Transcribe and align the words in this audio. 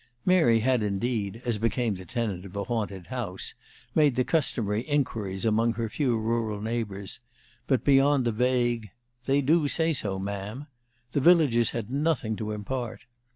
Mary 0.25 0.61
had, 0.61 0.81
indeed, 0.81 1.43
as 1.45 1.59
became 1.59 1.93
the 1.93 2.03
tenant 2.05 2.43
of 2.43 2.55
a 2.55 2.63
haunted 2.63 3.05
house, 3.05 3.53
made 3.93 4.15
the 4.15 4.23
customary 4.23 4.81
inquiries 4.89 5.45
among 5.45 5.73
her 5.73 5.87
few 5.89 6.17
rural 6.19 6.59
neighbors, 6.59 7.19
but, 7.67 7.83
beyond 7.83 8.25
a 8.25 8.31
vague, 8.31 8.89
"They 9.27 9.43
du 9.43 9.67
say 9.67 9.93
so, 9.93 10.17
Ma'am," 10.17 10.65
the 11.11 11.21
villagers 11.21 11.69
had 11.69 11.91
nothing 11.91 12.35
to 12.37 12.49
impart. 12.49 13.01